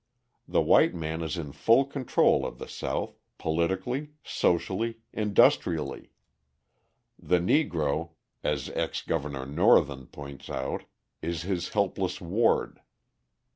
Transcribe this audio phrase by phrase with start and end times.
[0.47, 6.09] The white man is in full control of the South, politically, socially, industrially:
[7.19, 10.85] the Negro, as ex Governor Northen points out,
[11.21, 12.81] is his helpless ward.